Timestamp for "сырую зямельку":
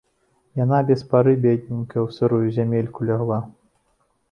2.17-2.99